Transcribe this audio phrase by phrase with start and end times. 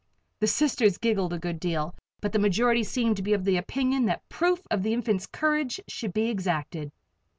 [0.39, 4.05] The Sisters giggled a good deal, but the majority seemed to be of the opinion
[4.05, 6.91] that proof of the Infants' courage should be exacted.